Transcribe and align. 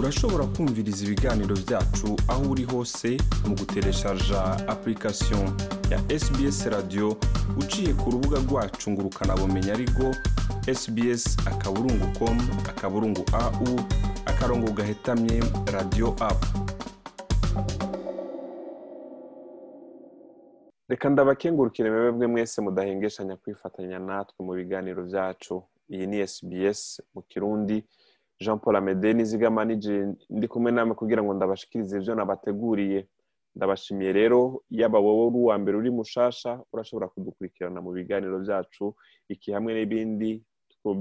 urashobora 0.00 0.44
kumviriza 0.56 1.00
ibiganiro 1.04 1.54
byacu 1.64 2.08
aho 2.32 2.42
uri 2.52 2.64
hose 2.72 3.08
mu 3.48 3.54
gutereshaja 3.60 4.40
application 4.74 5.44
ya 5.92 5.98
sbs 6.22 6.58
radio 6.74 7.06
uciye 7.60 7.92
ku 8.00 8.06
rubuga 8.12 8.38
rwacu 8.46 8.86
ngo 8.90 9.02
ukanabumenya 9.10 9.72
ariko 9.76 10.04
sbs 10.80 11.22
akaburungu 11.50 12.06
com 12.18 12.36
akaburungu 12.70 13.22
au 13.42 13.68
akarongo 14.30 14.70
gahetamye 14.72 15.36
radio 15.74 16.08
app. 16.30 16.40
Reka 20.88 21.10
ndabakengurukire 21.10 21.90
mwebwe 21.90 22.26
mwese 22.26 22.60
mudahengeshanya 22.60 23.36
kwifatanya 23.36 23.98
natwe 23.98 24.46
mu 24.46 24.52
biganiro 24.52 25.02
byacu. 25.04 25.62
Iyi 25.90 26.06
ni 26.06 26.26
sbs 26.28 27.02
mu 27.14 27.22
kirundi. 27.22 27.84
Jean 28.40 28.58
paul 28.58 28.76
amede 28.76 29.12
nizigama 29.12 29.64
ndi 30.30 30.48
kumwe 30.48 30.72
namwe 30.72 30.94
kugira 30.94 31.22
ngo 31.22 31.34
ndabashikirize 31.34 31.96
ibyo 31.98 32.14
nabateguriye. 32.14 33.08
Ndabashimiye 33.56 34.12
rero 34.12 34.62
yaba 34.70 34.98
wowe 34.98 35.26
uri 35.26 35.36
uwa 35.36 35.58
mbere 35.58 35.76
uri 35.78 35.90
mushasha 35.90 36.60
urashobora 36.72 37.08
kudukurikirana 37.08 37.80
mu 37.82 37.90
biganiro 37.92 38.38
byacu 38.38 38.94
iki 39.28 39.52
hamwe 39.52 39.74
n'ibindi 39.74 40.42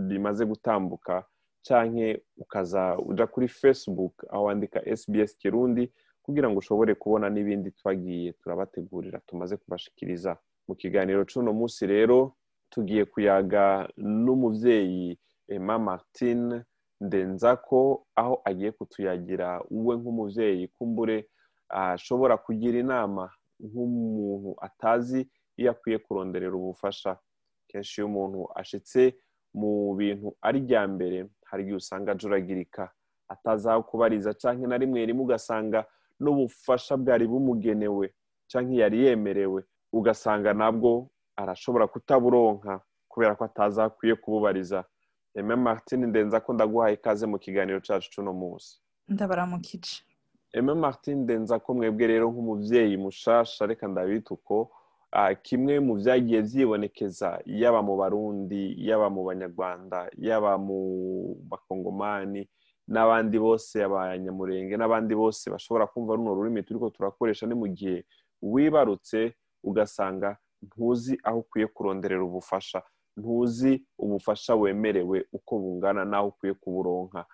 bimaze 0.09 0.45
gutambuka 0.45 1.23
canke 1.65 2.23
ukaza 2.37 2.97
uja 2.97 3.27
kuri 3.27 3.47
facebook 3.47 4.13
aho 4.33 4.43
wandika 4.43 4.81
sbs 4.97 5.37
kirundi 5.37 5.93
kugira 6.25 6.49
ngo 6.49 6.57
ushobore 6.59 6.95
kubona 6.95 7.29
n'ibindi 7.29 7.71
twagiye 7.71 8.33
turabategurira 8.33 9.19
tumaze 9.29 9.57
kubashikiriza. 9.57 10.37
Mu 10.67 10.75
kiganiro 10.75 11.23
c'uno 11.29 11.53
munsi 11.53 11.85
rero 11.87 12.33
tugiye 12.73 13.05
kuyaga 13.05 13.87
n'umuvyeyi 13.97 15.17
emma 15.47 15.77
martine 15.79 16.63
ndenzako 17.01 18.05
aho 18.15 18.41
agiye 18.45 18.71
kutuyagira 18.71 19.61
uwe 19.71 19.95
nk'umuvyeyi 19.97 20.67
kumbure 20.67 21.29
ashobora 21.69 22.37
kugira 22.37 22.79
inama 22.79 23.31
nk'umuntu 23.59 24.55
atazi 24.61 25.29
iyo 25.59 25.71
akwiye 25.71 25.97
kuronderera 25.99 26.55
ubufasha. 26.55 27.17
Kenshi 27.67 28.01
iyo 28.01 28.07
umuntu 28.07 28.47
ashitse 28.59 29.15
mu 29.53 29.95
bintu 29.95 30.35
ari 30.41 30.59
rya 30.65 30.87
mbere 30.87 31.17
hari 31.49 31.61
igihe 31.63 31.77
usanga 31.77 32.11
ajuragirika 32.11 32.91
atazi 33.29 33.69
aho 33.69 33.83
kubariza 33.83 34.33
canke 34.33 34.67
na 34.67 34.77
rimwe 34.77 35.05
rimwe 35.05 35.23
ugasanga 35.23 35.85
n'ubufasha 36.19 36.97
bwari 36.97 37.25
bumugenewe 37.27 38.13
canke 38.51 38.75
yari 38.81 38.97
yemerewe 39.05 39.63
ugasanga 39.93 40.53
nabwo 40.53 41.09
arashobora 41.35 41.87
kutaburonka 41.87 42.81
kubera 43.07 43.35
ko 43.35 43.43
atazi 43.45 43.79
aho 43.81 43.87
akwiye 43.87 44.15
kububariza. 44.15 44.83
Aime 45.37 45.55
Martin 45.55 46.05
ndenza 46.05 46.39
ko 46.39 46.53
ndaguhaye 46.53 46.93
ikaze 46.95 47.25
mu 47.27 47.37
kiganiro 47.39 47.79
cyacu 47.79 48.09
cy'uno 48.11 48.33
munsi. 48.33 48.79
Ndabaramukije 49.07 50.01
Aime 50.55 50.73
Martin 50.73 51.17
ndenza 51.23 51.59
ko 51.59 51.73
mwebwe 51.73 52.07
rero 52.07 52.25
nk'umuvyeyi 52.31 52.97
mushasha 52.97 53.65
reka 53.65 53.87
ndabita 53.87 54.33
uko 54.33 54.71
kimwe 55.41 55.79
mu 55.79 55.93
vyagiye 56.01 56.41
vyibonekeza 56.41 57.41
yaba 57.45 57.81
mu 57.81 57.97
barundi 57.97 58.75
yaba 58.87 59.09
mu 59.09 59.23
banyarwanda 59.25 60.09
yaba 60.17 60.57
mu 60.57 60.79
bakongomani 61.49 62.49
n'abandi 62.87 63.37
bose 63.39 63.75
abanyamurenge 63.83 64.77
n'abandi 64.77 65.13
bose 65.15 65.49
bashobora 65.53 65.87
kumva 65.87 66.15
runo 66.15 66.33
rurimi 66.33 66.63
turiko 66.63 66.89
turakoresha 66.89 67.45
ni 67.47 67.55
mu 67.55 67.67
gihe 67.77 68.05
wibarutse 68.41 69.33
ugasanga 69.63 70.37
ntuzi 70.61 71.13
aho 71.23 71.39
ukwiye 71.39 71.67
kuronderera 71.67 72.23
ubufasha. 72.23 72.81
Ntuzi 73.19 73.83
ubufasha 73.99 74.55
wemerewe 74.55 75.25
uko 75.33 75.59
bungana 75.59 76.05
n'aho 76.05 76.27
ukwiye 76.27 76.53
kuburonka. 76.53 77.25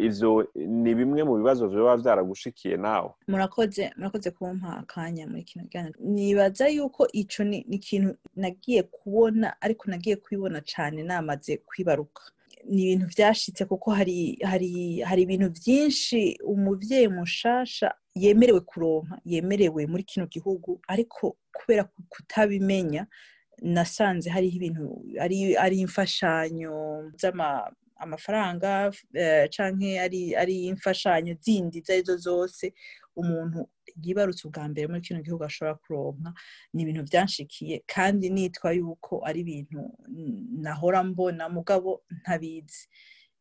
Ivyo 0.00 0.48
ni 0.56 0.94
bimwe 0.94 1.20
mu 1.24 1.36
bibazo 1.36 1.68
biba 1.68 1.96
vyaragushikiye 1.96 2.76
nawe. 2.76 3.10
Murakoze 3.28 3.92
murakoze 3.96 4.30
kumpa 4.30 4.76
akanya 4.80 5.26
muri 5.26 5.42
kino 5.44 5.64
kiganiro. 5.64 5.98
Nibaza 6.00 6.68
yuko 6.68 7.08
ico 7.12 7.44
ni 7.44 7.58
ikintu 7.58 8.16
nagiye 8.36 8.82
kubona 8.82 9.56
ariko 9.60 9.90
nagiye 9.90 10.16
kubibona 10.16 10.60
cane 10.64 11.02
namaze 11.02 11.56
kwibaruka. 11.66 12.22
Ni 12.64 12.82
ibintu 12.82 13.06
vyashitse 13.06 13.64
kuko 13.64 13.90
hari 13.90 14.38
hari 14.42 15.00
hari 15.00 15.22
ibintu 15.22 15.50
vyinshi 15.64 16.38
umuvyeyi 16.44 17.08
mushasha 17.08 17.94
yemerewe 18.14 18.60
kuronka 18.60 19.20
yemerewe 19.24 19.86
muri 19.86 20.02
kino 20.02 20.26
gihugu 20.26 20.80
ariko 20.88 21.36
kubera 21.52 21.84
kutabimenya 22.08 23.06
nasanze 23.62 24.30
hariho 24.30 24.56
ibintu 24.56 24.84
ari 25.64 25.76
imfashanyo 25.80 26.74
amafaranga 27.98 28.92
canke 29.54 30.00
ari 30.00 30.36
ari 30.36 30.66
imfashanyo 30.68 31.34
zindi 31.40 31.78
izo 31.78 31.92
ari 31.92 32.02
zo 32.04 32.16
zose 32.16 32.74
umuntu 33.16 33.68
yibarutse 34.04 34.44
ubwa 34.48 34.68
mbere 34.68 34.86
muri 34.88 35.00
kino 35.00 35.22
gihugu 35.24 35.44
ashobora 35.44 35.74
kuronka 35.80 36.30
ni 36.74 36.82
ibintu 36.84 37.02
vyanshikiye. 37.08 37.80
Kandi 37.88 38.28
nitwa 38.30 38.72
yuko 38.76 39.24
ari 39.24 39.40
ibintu 39.40 39.80
nahora 40.60 41.00
mbona 41.04 41.48
mugabo 41.48 42.02
ntabizi. 42.20 42.88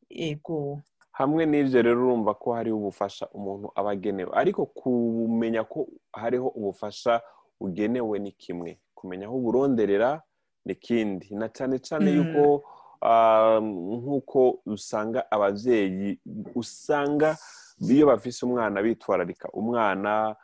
Ego. 0.10 0.80
Hamwe 1.12 1.44
n'ivyo 1.46 1.82
rero 1.82 2.00
urumva 2.08 2.34
ko 2.40 2.54
hariho 2.56 2.78
ubufasha 2.78 3.28
umuntu 3.36 3.68
aba 3.76 3.92
agenewe. 3.92 4.32
Ariko 4.34 4.66
kumenya 4.66 5.64
ko 5.68 5.88
hariho 6.16 6.48
ubufasha 6.48 7.20
ugenewe 7.60 8.20
ni 8.20 8.32
kimwe. 8.32 8.80
Kumenya 9.06 9.26
aho 9.30 9.38
uburonderera 9.38 10.22
ni 10.66 10.76
kindi. 10.76 11.28
Na 11.38 11.48
cyane 11.54 11.78
cyane 11.80 12.10
yuko 12.18 12.64
nk'uko 13.62 14.60
usanga 14.66 15.32
ababyeyi 15.32 16.20
usanga 16.56 17.38
iyo 17.90 18.08
bafise 18.08 18.46
umwana 18.46 18.82
bitwararika 18.82 19.50
umwana 19.54 20.36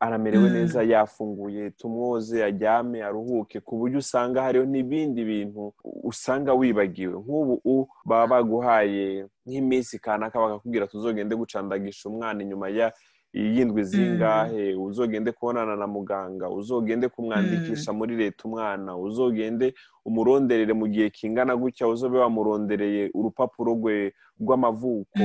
aramerewe 0.00 0.50
neza 0.50 0.82
yafunguye 0.82 1.70
tumwoze 1.70 2.44
aryame 2.44 3.02
aruhuke 3.02 3.60
ku 3.60 3.76
buryo 3.78 3.98
usanga 3.98 4.42
hariho 4.42 4.64
n'ibindi 4.64 5.24
bintu 5.24 5.72
usanga 6.04 6.52
wibagiwe. 6.54 7.14
Nk'ubu 7.20 7.88
baba 8.04 8.26
baguhaye 8.26 9.26
nk'iminsi 9.46 9.98
kanaka 9.98 10.40
bakakubwira 10.40 10.86
tuzogende 10.86 11.36
gucandagisha 11.36 12.08
umwana 12.08 12.42
inyuma 12.42 12.68
ya 12.68 12.92
y'indwi 13.32 13.84
zingahe? 13.84 14.74
Uzogende 14.74 15.32
kubonana 15.32 15.76
na 15.76 15.86
muganga 15.86 16.50
uzogende 16.50 17.08
kumwandikisha 17.08 17.92
muri 17.92 18.16
leta 18.16 18.44
umwana 18.48 18.96
uzogende 18.96 19.74
umuronderere 20.04 20.72
mu 20.72 20.86
gihe 20.88 21.10
kingana 21.10 21.56
gutya 21.56 21.88
uzobe 21.88 22.18
wamurondereye 22.18 23.10
urupapuro 23.14 23.72
rwe 23.74 24.12
rw'amavuko. 24.40 25.18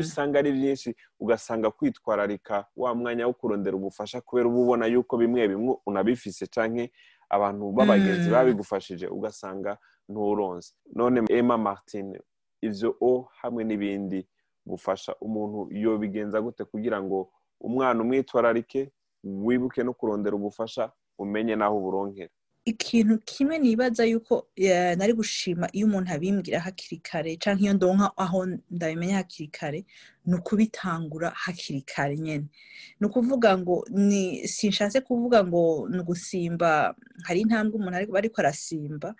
Usanga 0.00 0.38
ari 0.38 0.52
byinshi 0.52 0.94
ugasanga 1.20 1.70
kwitwararika 1.70 2.64
wa 2.76 2.94
mwanya 2.94 3.26
wo 3.26 3.32
kurondera 3.32 3.76
ubufasha 3.76 4.20
kubera 4.20 4.48
uba 4.48 4.58
ubona 4.58 4.86
yuko 4.86 5.16
bimwe 5.18 5.48
bimwe 5.48 5.76
unabifise 5.86 6.46
canke 6.46 6.92
abantu 7.30 7.72
b'abagenzi 7.72 8.30
babigufashije 8.30 9.06
ugasanga 9.06 9.76
nturonse. 10.08 10.72
None 10.94 11.22
emma 11.28 11.58
martin 11.58 12.18
ivyo 12.62 12.96
o 13.00 13.28
hamwe 13.42 13.64
n'ibindi 13.64 14.26
gufasha 14.66 15.14
umuntu 15.20 15.68
yobigenza 15.74 16.40
gute 16.40 16.64
kugira 16.64 17.02
ngo 17.02 17.30
umwana 17.62 18.02
umwitwararike 18.02 18.90
wibuke 19.24 19.82
no 19.86 19.92
kurondera 19.94 20.34
ubufasha 20.36 20.90
umenye 21.18 21.54
n'aho 21.56 21.76
uburonkera 21.78 22.30
ikintu 22.64 23.18
kimwe 23.26 23.58
nibaza 23.58 24.04
yuko 24.06 24.46
nari 24.98 25.12
gushima 25.18 25.66
iyo 25.74 25.86
umuntu 25.86 26.12
abimbwira 26.14 26.60
hakiri 26.62 26.96
kare 27.02 27.30
cyangwa 27.42 27.62
iyo 27.64 27.74
ndonka 27.74 28.06
aho 28.16 28.38
ndabimenya 28.70 29.16
hakiri 29.18 29.48
kare 29.50 29.80
ni 30.26 30.34
ukubitangura 30.38 31.30
hakiri 31.34 31.82
kare 31.82 32.14
nyine 32.16 32.46
ni 33.00 33.06
ukuvuga 33.06 33.58
ngo 33.58 33.82
ni 33.90 34.46
sinshatse 34.48 35.00
kuvuga 35.02 35.42
ngo 35.44 35.88
ni 35.90 35.98
ugusimba 36.06 36.94
hari 37.26 37.40
intambwe 37.42 37.74
umuntu 37.78 38.16
ariko 38.18 38.36
arasimba. 38.40 39.14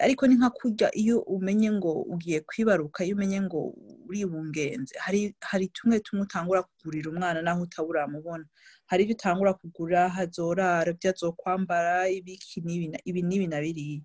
Ariko 0.00 0.26
ni 0.26 0.34
nka 0.34 0.50
kurya 0.50 0.88
iyo 0.96 1.20
umenye 1.22 1.70
ngo 1.72 1.92
ugiye 2.12 2.40
kwibaruka 2.40 3.04
iyo 3.04 3.14
umenye 3.16 3.40
ngo 3.46 3.74
uribungenze 4.08 4.94
hari 4.98 5.34
hari 5.40 5.68
tumwe 5.68 6.00
tumwe 6.00 6.22
utangura 6.26 6.62
kugurira 6.62 7.10
umwana 7.10 7.42
naho 7.42 7.62
utaburamubona 7.62 8.44
hari 8.86 9.02
ibyo 9.04 9.14
utangura 9.16 9.52
kugura 9.54 10.08
hazorara 10.08 10.90
ibyo 10.90 11.10
azokwambara 11.10 12.08
ibiki 12.08 12.60
ibi 13.04 13.20
n'ibi 13.22 13.46
na 13.46 13.60
biriya. 13.64 14.02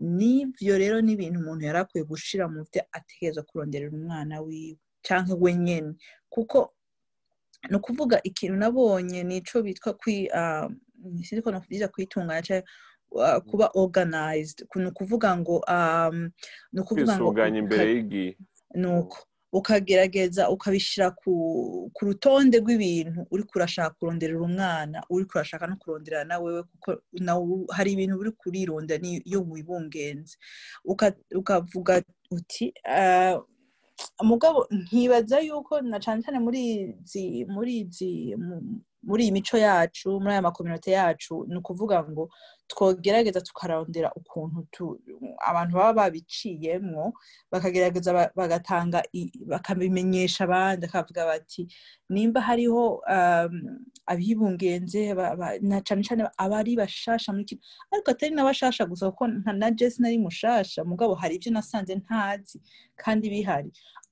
N'ibyo 0.00 0.78
rero 0.78 1.00
ni 1.00 1.12
ibintu 1.16 1.40
umuntu 1.40 1.64
yari 1.66 1.78
akwiye 1.82 2.04
gushira 2.04 2.44
mu 2.48 2.62
byo 2.68 2.82
ategereza 2.92 3.42
kuronderera 3.42 3.90
umwana 3.92 4.40
wiwe 4.40 4.78
cyangwa 5.02 5.34
we 5.40 5.54
nyine 5.54 5.94
kuko 6.28 6.74
ni 7.70 7.76
ukuvuga 7.76 8.20
ikintu 8.22 8.56
nabonye 8.56 9.24
ni 9.24 9.36
ico 9.40 9.62
bitwa 9.62 9.92
kwi 10.00 10.28
sinzi 11.24 11.42
ko 11.42 11.50
nakubwiza 11.50 11.88
kwitunganya 11.88 12.62
kuba 13.50 13.70
organized. 13.74 14.64
Ni 14.74 14.86
ukuvuga 14.86 15.36
ngo 15.36 15.62
ni 16.72 16.80
ukuvuga 16.80 17.18
ngo 17.18 17.46
imbere 17.46 17.90
y'igihe 17.94 18.36
ni 18.74 18.86
uko 18.86 19.18
ukagerageza 19.52 20.46
ukabishyira 20.50 21.10
ku 21.10 21.90
rutonde 22.00 22.58
rw'ibintu. 22.62 23.26
Uri 23.30 23.42
kurashaka 23.42 23.94
kuronderera 23.98 24.38
umwana 24.40 25.02
uri 25.10 25.24
kurashaka 25.26 25.66
no 25.66 25.76
kurondera 25.76 26.22
na 26.24 26.38
wewe 26.38 26.62
kuko 26.62 27.02
hari 27.74 27.92
ibintu 27.98 28.14
uri 28.18 28.30
kurironda 28.32 28.94
iyo 29.02 29.42
wibungenze. 29.50 30.38
Ukavuga 31.34 32.02
uti 32.30 32.70
mugabo 34.22 34.66
nkibaza 34.70 35.40
yuko 35.42 35.80
na 35.82 35.98
cyane 36.00 36.22
cyane 36.22 36.38
muri 36.38 36.60
izi 37.04 37.44
muri 37.44 37.72
izi 37.84 38.36
muri 39.02 39.22
iyi 39.24 39.32
mico 39.32 39.56
yacu 39.58 40.20
muri 40.20 40.32
aya 40.32 40.42
makominote 40.42 40.90
yacu 40.92 41.44
ni 41.48 41.56
ukuvuga 41.56 42.04
ngo 42.04 42.28
twogerageza 42.70 43.40
tukarondera 43.40 44.12
ukuntu 44.14 44.66
tu- 44.70 45.00
abantu 45.50 45.72
baba 45.76 45.92
babiciyemwo 46.06 47.12
bakagerageza 47.52 48.12
ba- 48.12 48.30
bagatanga 48.36 49.02
bakabimenyesha 49.52 50.44
abandi 50.44 50.86
bakavuga 50.86 51.24
bati 51.26 51.66
nimba 52.08 52.40
hariho 52.40 53.02
um, 53.14 53.54
abibungenze 54.06 55.00
cyane 55.86 56.02
cyane 56.06 56.22
abari 56.38 56.76
bashasha 56.76 57.32
muri 57.32 57.44
kino. 57.44 57.60
Ariko 57.92 58.10
atari 58.10 58.34
n'abashasha 58.34 58.86
gusa 58.86 59.10
kuko 59.10 59.26
na 59.28 59.70
jesi 59.70 60.02
nari 60.02 60.18
mushasha 60.18 60.84
mugabo 60.84 61.14
hari 61.14 61.34
ibyo 61.36 61.50
nasanze 61.52 61.94
ntazi 61.94 62.60
kandi 62.96 63.30
bihari. 63.30 63.70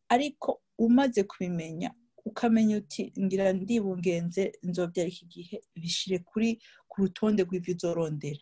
Ariko 0.09 0.61
umaze 0.79 1.23
kubimenya 1.23 1.91
ukamenya 2.29 2.77
uti 2.81 3.03
ngira 3.25 3.53
ndibungenze 3.53 4.43
nzobyara 4.63 5.09
iki 5.11 5.27
gihe. 5.35 5.57
Bishire 5.83 6.19
kuri 6.31 6.49
ku 6.91 7.01
rutonde 7.03 7.43
rw'ibyo 7.45 7.75
uzorondera. 7.75 8.41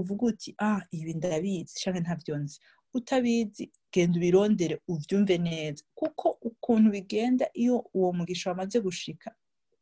Uvuga 0.00 0.22
uti 0.32 0.50
ah 0.58 0.80
ibi 0.90 1.14
ndabizi 1.14 1.74
cyangwa 1.80 2.00
ntabyo 2.02 2.34
nzi. 2.42 2.58
Utabizi 2.94 3.64
genda 3.92 4.16
ubirondere 4.18 4.74
ubyumve 4.88 5.38
neza. 5.38 5.82
Kuko 5.94 6.26
ukuntu 6.48 6.90
bigenda 6.90 7.46
iyo 7.54 7.76
uwo 7.94 8.12
mugisha 8.12 8.50
wamaze 8.50 8.80
gushika 8.80 9.30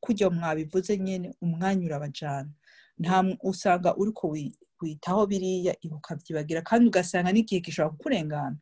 kujya 0.00 0.30
mwabivuze 0.30 0.98
nyine 0.98 1.28
umwanya 1.42 1.86
urabajana 1.86 2.50
nta 2.98 3.18
usanga 3.42 3.96
uriko 3.96 4.28
wi- 4.28 4.56
witaho 4.82 5.26
biriya 5.26 5.74
ukabyibagira 5.90 6.60
kandi 6.62 6.84
ugasanga 6.88 7.32
n'igihe 7.32 7.60
gishobora 7.64 7.92
kukurengana. 7.96 8.56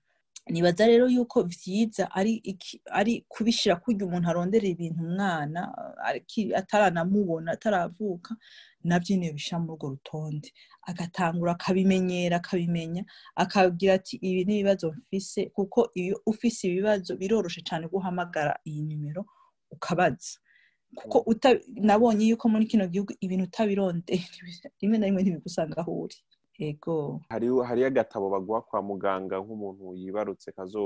Nibaza 0.52 0.87
rero 0.87 1.05
yuko 1.08 1.43
vyiza 1.43 2.05
ari 2.19 2.32
ari 2.99 3.12
kubishira 3.32 3.75
kurya 3.82 4.02
umuntu 4.06 4.26
arondera 4.29 4.67
ibintu 4.75 5.00
umwana 5.08 5.61
ataranamubona 6.61 7.49
ataravuka 7.56 8.31
na 8.88 8.96
byo 9.00 9.12
niyo 9.17 9.32
bishira 9.37 9.58
muri 9.61 9.73
urwo 9.73 9.88
rutonde. 9.94 10.49
Agatangura 10.90 11.52
akabimenyera 11.52 12.37
akabimenya 12.38 13.02
akagira 13.43 13.93
ati 13.99 14.14
ibi 14.29 14.43
ni 14.44 14.55
ibibazo 14.56 14.87
mfise 14.99 15.40
kuko 15.56 15.79
iyo 16.00 16.17
ufise 16.31 16.62
ibibazo 16.69 17.11
biroroshe 17.20 17.61
cyane 17.69 17.84
guhamagara 17.93 18.52
iyi 18.69 18.82
nimero 18.88 19.23
ukabaza. 19.75 20.38
Kuko 20.99 21.17
nabonye 21.88 22.25
yuko 22.31 22.44
muri 22.52 22.64
kino 22.70 22.84
gihugu 22.93 23.12
ibintu 23.20 23.44
utabirondeye 23.44 24.25
rimwe 24.81 24.96
na 24.99 25.06
rimwe 25.06 25.20
ntibigusanga 25.23 25.81
aho 25.82 25.93
uri. 26.05 26.17
Ego 26.58 27.20
hariho 27.28 27.62
agatabo 27.87 28.31
baguha 28.31 28.60
kwa 28.60 28.82
muganga 28.82 29.38
nk'umuntu 29.38 29.94
yibarutse 29.94 30.52
kazo 30.52 30.82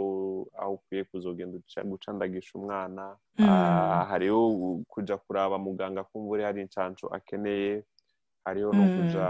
aho 0.59 0.73
ukwiye 0.75 1.05
kuzogenda 1.05 1.57
uca- 1.59 1.85
gucandagisha 1.85 2.59
umwana 2.59 3.17
Mm. 3.39 3.49
Ah, 3.49 4.05
hariho 4.11 4.83
kuja 4.89 5.17
kuraba 5.17 5.59
muganga 5.59 6.05
kumbure 6.05 6.45
hari 6.45 6.61
incanco 6.63 7.07
akeneye 7.09 7.85
hariho 8.45 8.73
no 8.73 8.83
Mm. 8.85 8.93
kuja 8.99 9.25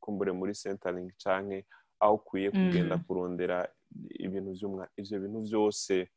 kumbure 0.00 0.32
muri 0.32 0.52
centering 0.54 1.08
canke 1.22 1.64
aho 2.00 2.14
ukwiye 2.14 2.50
kugenda 2.50 2.96
Mm. 2.96 3.02
kurondera 3.08 3.68
ibintu 4.18 4.50
ivyo 5.00 5.16
bintu 5.20 5.40
vyose 5.48 6.08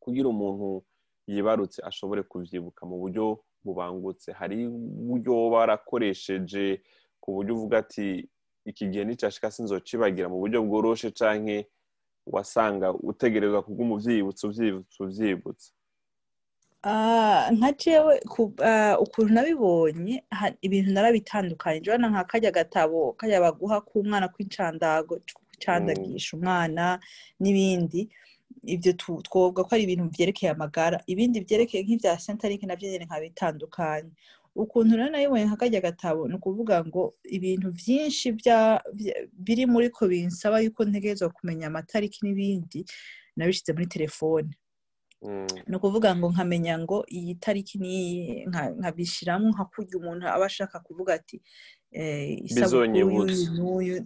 kugira 0.00 0.28
umuntu 0.28 0.84
yibarutse 1.26 1.80
ashobore 1.82 2.22
kuvyibuka 2.22 2.86
mu 2.86 2.96
buryo 3.00 3.40
bubangutse 3.64 4.32
hari 4.32 4.66
uburyo 4.68 5.32
woba 5.34 5.56
warakoresheje 5.58 6.82
ku 7.26 7.34
buryo 7.34 7.54
uvuga 7.58 7.78
ati 7.82 8.28
iki 8.70 8.86
gihe 8.90 9.02
nicashika 9.04 9.50
sinzocibagira 9.50 10.30
mu 10.30 10.38
buryo 10.38 10.62
bworoshe 10.62 11.10
canke 11.10 11.66
wasanga 12.26 12.94
utegerezwa 12.94 13.62
kubw'umu 13.66 13.94
uvyibutsa 13.98 14.42
uvyibutsa 14.46 14.98
uvyibutsa. 15.04 15.70
Ah, 16.86 17.50
nka 17.52 17.72
jewe 17.72 18.14
ah, 18.62 18.94
ukuntu 19.04 19.30
nabibonye 19.34 20.22
ibintu 20.62 20.90
narabitandukanye. 20.94 21.80
Jana 21.82 22.06
nka 22.10 22.24
karya 22.30 22.50
gatabo 22.54 23.12
karya 23.18 23.42
baguha 23.42 23.80
k'umwana 23.82 24.30
kw'incandago 24.30 25.18
gucandagisha 25.50 26.30
umwana 26.38 26.84
n'ibindi 27.42 28.06
ibyo 28.74 28.92
twovuga 29.26 29.66
ko 29.66 29.70
ari 29.74 29.82
ibintu 29.86 30.14
vyerekeye 30.14 30.50
amagara. 30.54 31.02
Ibindi 31.10 31.42
vyerekeye 31.42 31.82
nk'ivya 31.82 32.22
centering 32.24 32.62
navyo 32.66 32.86
nyene 32.90 33.04
nkabitandukanye. 33.10 34.12
Ukuntu 34.62 34.96
rero 34.96 35.10
nabibonye 35.10 35.44
nka 35.46 35.56
gatabo 35.86 36.28
ni 36.28 36.34
ukuvuga 36.38 36.84
ngo 36.84 37.02
ibintu 37.36 37.68
vya- 38.40 38.80
biri 39.44 39.64
muri 39.72 39.88
ko 39.90 40.08
binsaba 40.08 40.60
yuko 40.64 40.80
ntegerezwa 40.84 41.28
kumenya 41.36 41.66
amatariki 41.68 42.18
n'ibindi 42.24 42.80
nabishize 43.36 43.72
muri 43.76 43.86
telefone. 43.86 44.50
Mm. 45.22 45.46
ni 45.68 45.74
ukuvuga 45.76 46.12
ngo 46.16 46.28
nkamenya 46.32 46.74
ngo 46.84 46.98
iyi 47.08 47.34
tariki 47.40 47.78
ni 47.80 47.96
nkabishyiramo 48.78 49.48
nka 49.52 49.64
kurya 49.72 49.94
umuntu 49.98 50.24
aba 50.28 50.44
ashaka 50.46 50.76
kuvuga 50.86 51.14
ati 51.18 51.36
eh, 51.92 52.36
isabukuru 52.44 53.32
y'uyu 53.56 53.96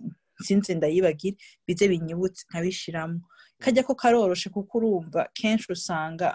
sinzi 0.45 0.75
ndayibagire 0.79 1.37
bize 1.67 1.85
binyibutse 1.91 2.47
nkabishyiramo 2.49 3.21
kajya 3.63 3.83
ko 3.83 3.93
karoroshe 4.01 4.49
kuko 4.55 4.79
urumva 4.79 5.29
kenshi 5.35 5.67
usanga 5.73 6.29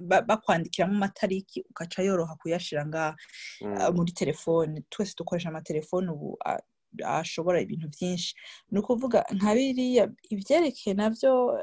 bakwandikiramo 0.00 0.94
amatariki 0.94 1.64
ugaca 1.70 2.02
yoroha 2.02 2.34
kuyashyira 2.36 2.86
ngaha 2.86 3.16
Mm. 3.60 3.94
muri 3.96 4.12
telefone. 4.12 4.82
Twese 4.90 5.14
dukoresha 5.18 5.48
amatelefone 5.48 6.10
ubu 6.10 6.38
ashobora 7.04 7.60
ibintu 7.60 7.88
byinshi. 7.88 8.34
Ni 8.70 8.78
ukuvuga 8.78 9.24
nka 9.34 9.54
biriya 9.54 10.04
ibyerekeye 10.30 10.94
na 10.94 11.10
byo 11.10 11.58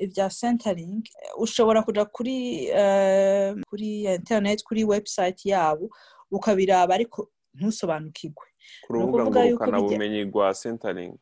ibya 0.00 0.28
centering 0.28 1.02
eh, 1.22 1.30
ushobora 1.38 1.82
kuja 1.86 2.04
kuri 2.04 2.66
uh, 2.74 3.54
kuri 3.70 4.04
internet 4.18 4.62
kuri 4.66 4.84
website 4.84 5.46
yabo 5.46 5.86
ukabiraba 6.30 6.94
ariko 6.94 7.30
ntusobanukirwe. 7.54 8.46
Ku 8.86 8.92
rubuga 8.92 9.22
ukuvuga 9.22 9.44
yuko 9.44 9.64
ngurukanabumenyi 9.66 10.24
rwa 10.24 10.54
centering. 10.54 11.14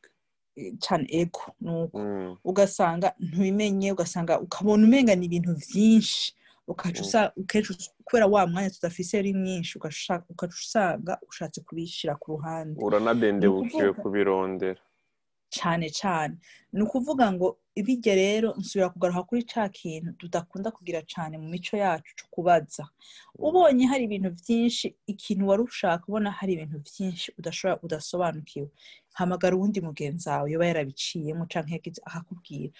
Eh, 0.56 0.72
cane 0.80 1.06
ego 1.10 1.40
nuko 1.60 1.98
Mm. 1.98 2.36
ugasanga 2.44 3.12
ntubimenye 3.20 3.92
ugasanga 3.92 4.40
ukabona 4.40 4.84
umenga 4.88 5.14
ni 5.14 5.26
ibintu 5.28 5.52
byinshi. 5.56 6.32
Kenshi 6.74 7.72
kubera 8.04 8.26
wa 8.26 8.46
mwanya 8.46 8.70
tudafise 8.70 9.18
ari 9.18 9.32
mwinshi 9.34 9.78
ugaca 9.78 10.20
usanga 10.48 11.18
ushatse 11.28 11.60
kubishyira 11.60 12.14
ku 12.16 12.30
ruhande. 12.36 12.76
Uranadendebukiwe 12.84 13.92
kubirondera. 13.92 14.80
Cane 15.50 15.90
cane. 15.90 16.36
Ni 16.72 16.82
ukuvuga 16.82 17.32
ngo 17.32 17.58
ibijya 17.74 18.14
rero 18.14 18.54
nsubira 18.58 18.90
kugaruka 18.90 19.22
kuri 19.22 19.42
ca 19.42 19.68
kintu 19.68 20.12
tudakunda 20.12 20.70
kugira 20.70 21.02
cane 21.02 21.38
mu 21.38 21.48
mico 21.48 21.74
yacu 21.76 22.14
co 22.18 22.26
kubaza 22.30 22.84
ubonye 23.38 23.86
hari 23.86 24.04
ibintu 24.06 24.30
byinshi 24.30 24.94
ikintu 25.06 25.48
wari 25.48 25.62
ushaka 25.62 26.04
ubona 26.06 26.30
hari 26.30 26.52
ibintu 26.54 26.78
byinshi 26.78 27.32
udashobora 27.38 27.80
udasobanukiwe. 27.82 28.68
Hamagara 29.18 29.56
uwundi 29.56 29.80
mugenzi 29.80 30.28
wawe 30.28 30.50
yoba 30.52 30.66
yarabiciyemo 30.66 31.46
yagize 31.66 32.00
akakubwira. 32.06 32.72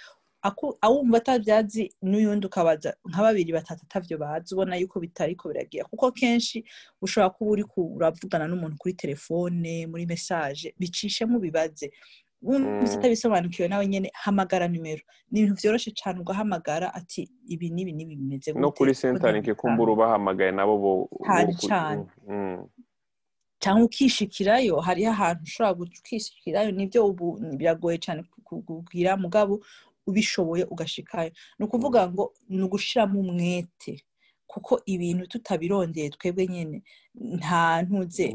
Aku- 0.43 0.79
awumva 0.81 1.17
atabyazi 1.21 1.93
n'uyundi 2.03 2.47
ukabaza 2.47 2.97
nka 3.09 3.21
babiri 3.23 3.53
batatu 3.53 3.83
atavyo 3.85 4.17
bazi 4.19 4.55
ubona 4.55 4.77
yuko 4.81 4.97
bitariko 5.01 5.49
biragira 5.53 5.85
kuko 5.85 6.13
kenshi 6.13 6.65
ushobora 7.03 7.31
kuba 7.31 7.51
uri 7.51 7.65
uravugana 7.77 8.49
n'umuntu 8.49 8.77
kuri 8.81 8.95
telefone 8.97 9.87
muri 9.87 10.07
message 10.09 10.73
bicishemo 10.81 11.37
bibaze 11.39 11.93
wumvise 12.43 12.95
Mm. 12.97 12.99
atabisobanukiwe 12.99 13.69
nawe 13.69 13.85
nyene 13.87 14.09
hamagara 14.17 14.65
nimero 14.69 15.03
ni 15.31 15.41
ibintu 15.45 15.61
vyoroshe 15.61 15.91
cane 15.93 16.21
ugahamagara 16.25 16.89
ati 16.95 17.29
ibi 17.53 17.69
n'ibi 17.71 17.93
n'ibi 17.93 18.17
bimeze 18.17 18.53
no 18.57 18.69
gute 18.73 18.77
kuri 18.81 18.93
kuko 18.97 19.01
centering 19.03 19.45
ntabitanga. 19.45 19.61
kumbura 19.61 19.93
ubahamagaye 19.93 20.53
nabo 20.57 20.75
bo 20.81 20.93
cane. 21.69 22.05
Mm. 22.29 22.65
cyangwa 23.61 23.85
ukishikirayo 23.85 24.81
hariho 24.81 25.11
ahantu 25.13 25.43
ushobora 25.45 25.91
ukishikirayo 26.01 26.71
ni 26.73 26.87
byo 26.89 27.07
ubu 27.13 27.37
biragoye 27.61 27.99
cyane 28.01 28.25
kubwira 28.45 29.17
mugabo 29.21 29.61
ubishoboye 30.11 30.65
ugashikayo. 30.73 31.31
Ni 31.59 31.65
ukuvuga 31.67 32.01
ngo 32.11 32.25
ni 32.49 32.63
ugushiramo 32.63 33.21
umwete 33.21 34.05
kuko 34.53 34.73
ibintu 34.87 35.27
tutabirondeye 35.27 36.09
twebwe 36.11 36.47
nyine 36.47 36.83
nta 37.39 37.83
ntuze 37.83 38.27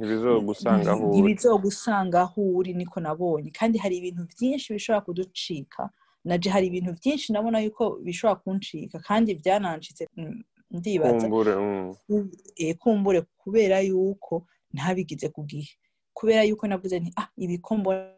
ntibizogusanga 1.11 2.21
aho 2.21 2.41
uri 2.57 2.71
niko 2.73 2.99
nabonye. 2.99 3.49
Kandi 3.59 3.75
hari 3.83 3.95
ibintu 3.97 4.21
byinshi 4.31 4.73
bishobora 4.73 5.05
kuducika. 5.05 5.89
Naje 6.25 6.49
hari 6.49 6.65
ibintu 6.67 6.91
byinshi 6.99 7.33
nabona 7.33 7.59
yuko 7.59 7.83
bishobora 8.05 8.39
kuncika 8.41 8.99
kandi 8.99 9.29
byanancitse 9.41 10.07
mm, 10.17 10.43
ndibaza. 10.71 11.27
Kumbure 11.27 11.55
mm. 11.55 12.31
eh, 12.55 12.75
kumbure 12.81 13.19
kubera 13.41 13.79
yuko 13.79 14.33
ntabigize 14.73 15.27
ku 15.35 15.41
gihe. 15.43 15.71
Kubera 16.13 16.43
yuko 16.47 16.63
navuze 16.67 16.95
nti 16.99 17.11
ah 17.21 17.27
ibi 17.37 17.57
ko 17.59 17.71
mbona 17.77 18.15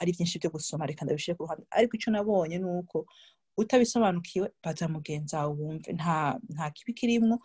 ari 0.00 0.12
byinshi 0.12 0.38
byo 0.38 0.50
gusoma 0.50 0.86
reka 0.86 1.04
ndabishyire 1.04 1.36
ku 1.36 1.42
ruhande. 1.46 1.66
Ariko 1.70 1.92
icyo 1.96 2.10
nabonye 2.12 2.58
ni 2.58 2.64
uko 2.66 3.06
utabisobanukiwe 3.56 4.50
baza 4.64 4.88
mugenzi 4.88 5.36
wawe 5.36 5.52
wumve. 5.54 5.92
Nta 5.92 6.70
kibi 6.74 6.92
kirimo 6.94 7.38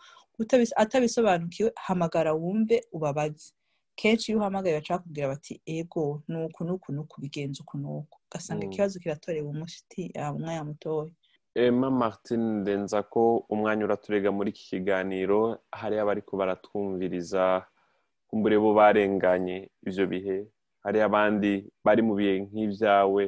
atabisobanukiwe 0.76 1.72
hamagara 1.74 2.32
wumve 2.34 2.80
ubabaze. 2.92 3.52
Kenshi 3.96 4.32
iyo 4.32 4.38
uhamagaye 4.38 4.74
bashaka 4.80 5.02
kubwira 5.02 5.28
bati 5.28 5.60
ego 5.66 6.22
nuku 6.28 6.64
nuku 6.64 6.92
nuku 6.92 7.20
bigenza 7.20 7.62
uku 7.62 7.78
nuku. 7.78 8.18
Ugasanga 8.26 8.66
Mm. 8.66 8.72
ikibazo 8.72 8.98
kiratorewe 9.00 9.48
umuti 9.48 10.12
umwanya 10.34 10.64
mutoya. 10.64 11.10
Emma 11.54 11.90
martin 11.90 12.60
ndenza 12.66 13.02
ko 13.06 13.46
umwanya 13.48 13.84
uraturega 13.84 14.32
muri 14.34 14.50
iki 14.50 14.64
kiganiro 14.70 15.58
hariyo 15.72 16.02
abari 16.02 16.22
baratwumviriza 16.32 17.62
kumbure 18.26 18.58
bo 18.58 18.74
barenganye 18.74 19.70
ibyo 19.86 20.06
bihe. 20.10 20.46
Hariyo 20.84 21.04
abandi 21.08 21.52
bari 21.84 22.02
mu 22.06 22.14
bihe 22.18 22.34
nk'ibyawe 22.46 23.22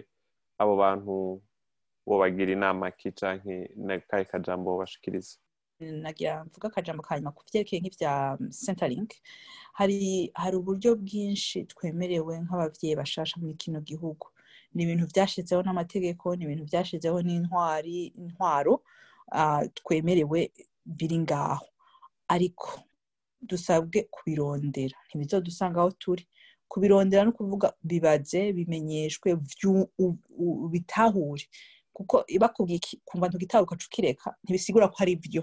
abo 0.60 0.72
bantu 0.82 1.14
bagira 2.20 2.52
inama 2.52 2.90
ki 2.98 3.10
canke 3.18 3.56
n'akahe 3.86 4.24
kajambo 4.30 4.78
bashikiriza? 4.80 5.36
Nagira 5.80 6.44
mvuga 6.44 6.68
akajambo 6.68 7.02
ka 7.02 7.16
nyuma 7.18 7.32
ku 7.36 7.42
byerekeye 7.48 7.80
nk'ibya 7.80 8.12
centerlink 8.64 9.10
hari 9.78 10.30
hari 10.34 10.54
uburyo 10.56 10.90
bwinshi 10.96 11.64
twemerewe 11.72 12.32
nk'ababyeyi 12.44 12.96
bashasha 13.00 13.36
muri 13.40 13.54
kino 13.62 13.80
gihugu. 13.80 14.26
Ni 14.74 14.82
ibintu 14.84 15.04
byashyizeho 15.12 15.60
n'amategeko 15.64 16.36
ni 16.36 16.44
ibintu 16.44 16.64
byashyizeho 16.70 17.18
n'intwari 17.26 17.96
intwaro 18.20 18.74
twemerewe 19.74 20.40
biri 20.84 21.18
ngaho. 21.18 21.66
Ariko 22.28 22.68
dusabwe 23.42 24.02
kubirondera. 24.14 24.96
Ntibizodusanga 25.08 25.80
aho 25.80 25.90
turi. 25.90 26.24
Kubirondera 26.68 27.24
no 27.24 27.32
kuvuga 27.32 27.72
bibaze 27.82 28.52
bimenyeshwe 28.52 29.28
bitahure. 30.72 31.44
Kuko 31.92 32.24
bakubwiye 32.40 32.80
kumva 33.04 33.28
ntugitahuka 33.28 33.72
ukaca 33.74 33.86
ukireka 33.88 34.28
ntibisigura 34.44 34.88
ko 34.92 34.96
ari 35.00 35.16
byo 35.16 35.42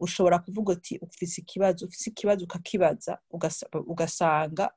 ushobora 0.00 0.38
kuvuga 0.40 0.72
uti 0.72 0.96
ufise 1.02 1.40
ikibazo 1.44 1.84
ufise 1.86 2.10
ikibazo 2.10 2.44
ukakibaza 2.44 3.18
ugasanga 3.92 4.70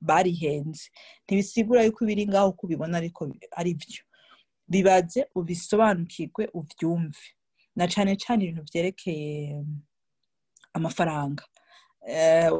barihenze. 0.00 0.90
Ntibisigura 1.24 1.84
yuko 1.86 2.02
ibiri 2.04 2.26
ngaho 2.28 2.48
uko 2.50 2.66
ubibona 2.66 2.98
ariko 2.98 3.30
ari 3.56 3.74
byo 3.78 4.02
bibaze 4.68 5.20
ubisobanukirwe 5.38 6.50
ubyumve 6.58 7.26
na 7.78 7.86
cyane 7.88 8.16
cyane 8.18 8.40
ibintu 8.44 8.62
byerekeye 8.68 9.62
amafaranga. 10.74 11.44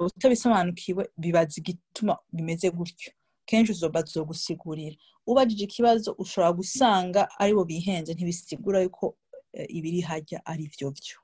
Utabisobanukiwe 0.07 1.11
bibaza 1.17 1.55
igituma 1.61 2.19
bimeze 2.33 2.71
gutyo. 2.71 3.13
Kenshi 3.47 3.73
uzobazo 3.73 4.25
gusigurira 4.25 4.97
ubajije 5.27 5.65
ikibazo 5.65 6.13
ushobora 6.19 6.53
gusanga 6.53 7.21
ari 7.39 7.55
bo 7.55 7.65
bihenze 7.65 8.15
ntibisigura 8.15 8.81
yuko 8.83 9.17
ibiri 9.69 10.01
hajya 10.01 10.39
ari 10.47 10.67
byo 10.73 10.91
byo. 10.91 11.17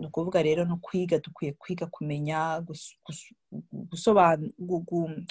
Ni 0.00 0.06
ukuvuga 0.06 0.42
rero 0.42 0.64
no 0.64 0.76
kwiga 0.82 1.18
dukwiye 1.18 1.52
kwiga 1.52 1.86
kumenya 1.86 2.64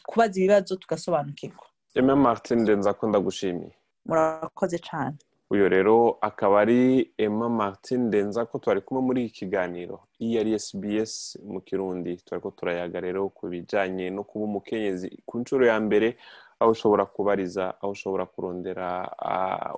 kubaza 0.05 0.35
ibibazo 0.39 0.75
tugasobanukirwa. 0.75 1.65
Emma 1.95 2.15
martin 2.15 2.59
ndenza 2.61 2.93
ko 2.93 3.07
ndagushimiye. 3.09 3.73
Murakoze 4.05 4.77
cyane 4.79 5.17
uyu 5.49 5.69
rero 5.69 6.17
akaba 6.21 6.61
ari 6.61 7.11
emma 7.17 7.49
martin 7.49 8.01
ndenza 8.07 8.45
ko 8.45 8.59
twari 8.59 8.81
kumwe 8.81 9.01
muri 9.03 9.19
iki 9.25 9.33
kiganiro. 9.45 9.99
Iyi 10.21 10.39
ari 10.39 10.59
sbs 10.59 11.37
mu 11.45 11.59
kirundi. 11.61 12.17
Twari 12.21 12.41
ko 12.41 12.51
turayaga 12.51 12.99
rero 13.01 13.29
ku 13.29 13.47
bijyanye 13.49 14.09
no 14.13 14.23
kuba 14.23 14.45
umukenyezi 14.45 15.09
ku 15.25 15.39
nshuro 15.41 15.65
ya 15.65 15.79
mbere 15.79 16.17
aho 16.59 16.71
ushobora 16.71 17.05
kubariza 17.05 17.73
aho 17.81 17.91
ushobora 17.91 18.25
kurondera 18.25 19.09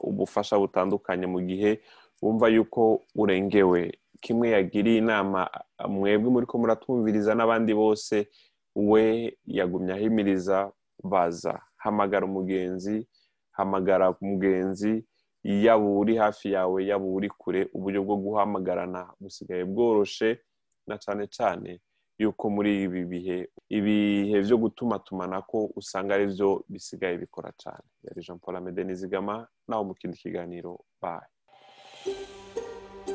ubufasha 0.03 0.59
butandukanye 0.59 1.25
mu 1.27 1.39
gihe 1.41 1.79
wumva 2.21 2.47
yuko 2.51 3.01
urengewe. 3.15 3.95
Kimwe 4.21 4.49
yagiriye 4.51 4.97
inama 4.99 5.49
mwebwe 5.89 6.29
muri 6.29 6.45
ko 6.45 6.57
muratwumviriza 6.59 7.31
n'abandi 7.35 7.71
bose 7.73 8.27
we 8.75 9.33
yagumye 9.47 9.93
ahimiriza 9.93 10.71
baza. 11.03 11.61
Hamagara 11.79 12.25
umugenzi 12.27 13.07
hamagara 13.51 14.11
umugenzi 14.21 15.03
yaba 15.43 15.85
uri 15.85 16.15
hafi 16.17 16.51
yawe 16.51 16.85
yaba 16.85 17.05
uri 17.05 17.29
kure 17.29 17.69
uburyo 17.73 18.03
bwo 18.03 18.15
guhamagarana 18.17 19.09
busigaye 19.19 19.65
bworoshe 19.65 20.39
na 20.87 20.97
cyane 20.97 21.27
cyane 21.27 21.81
yuko 22.19 22.49
muri 22.49 22.83
ibi 22.83 23.05
bihe 23.05 23.49
ibihe 23.69 24.41
byo 24.45 24.57
gutuma 24.57 24.99
tumanako 24.99 25.71
usanga 25.75 26.13
ari 26.15 26.27
byo 26.27 26.63
bisigaye 26.69 27.17
bikora 27.17 27.51
cyane 27.57 27.81
yari 28.03 28.21
jean 28.21 28.39
paul 28.39 28.55
amede 28.55 28.83
nizigama 28.83 29.47
nawe 29.67 29.83
mu 29.85 29.93
kindi 29.93 30.17
kiganiro 30.17 30.79
baye 31.01 31.25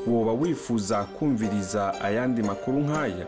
woba 0.06 0.32
wifuza 0.32 1.04
kumviriza 1.04 1.94
ayandi 2.00 2.42
makuru 2.42 2.78
nk'aya 2.80 3.26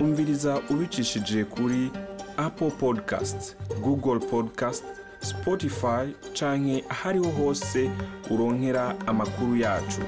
umviriza 0.00 0.60
ubicishije 0.70 1.44
kuri 1.44 1.90
apple 2.36 2.70
podcast 2.70 3.56
google 3.84 4.18
podcast 4.26 4.84
spotify 5.20 6.12
canke 6.32 6.84
ahariho 6.88 7.30
hose 7.30 7.90
uronkera 8.30 8.94
amakuru 9.06 9.56
yacu. 9.56 10.00